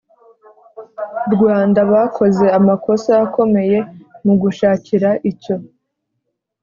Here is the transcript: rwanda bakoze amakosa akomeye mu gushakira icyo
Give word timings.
rwanda 1.33 1.79
bakoze 1.91 2.45
amakosa 2.59 3.11
akomeye 3.25 3.77
mu 4.25 4.33
gushakira 4.41 5.09
icyo 5.31 5.55